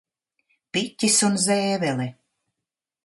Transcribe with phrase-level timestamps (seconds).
[0.77, 2.11] Piķis un zēvele